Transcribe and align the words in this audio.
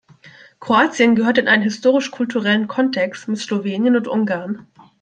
Kroatien 0.59 1.13
gehört 1.13 1.37
in 1.37 1.47
einen 1.47 1.61
historisch-kulturellen 1.61 2.67
Kontext 2.67 3.27
mit 3.27 3.37
Slowenien 3.37 3.95
und 3.95 4.07
Ungarn. 4.07 4.65